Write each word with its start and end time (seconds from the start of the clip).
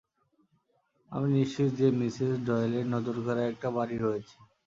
আমি 1.11 1.27
নিশ্চিত 1.37 1.69
যে 1.79 1.87
মিসেস 1.99 2.33
ডয়েলের 2.47 2.85
নজরকাড়া 2.93 3.43
একটা 3.51 3.67
বাড়ি 3.77 3.97
রয়েছে। 3.97 4.35